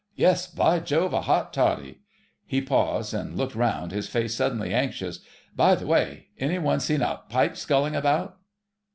Yes, 0.15 0.47
by 0.47 0.79
Jove! 0.79 1.13
a 1.13 1.21
hot 1.21 1.53
toddy——" 1.53 1.99
He 2.47 2.59
paused 2.59 3.13
and 3.13 3.37
looked 3.37 3.53
round, 3.53 3.91
his 3.91 4.07
face 4.09 4.33
suddenly 4.33 4.73
anxious. 4.73 5.19
"By 5.55 5.75
the 5.75 5.85
way,... 5.85 6.29
'any 6.39 6.57
one 6.57 6.79
seen 6.79 7.03
a 7.03 7.21
pipe 7.29 7.55
sculling 7.55 7.95
about...?" 7.95 8.35